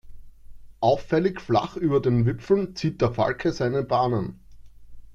Auffällig 0.79 1.39
flach 1.39 1.75
über 1.75 1.99
den 1.99 2.25
Wipfeln 2.25 2.75
zieht 2.75 3.01
der 3.01 3.11
Falke 3.13 3.51
seine 3.53 3.83
Bahnen. 3.83 4.39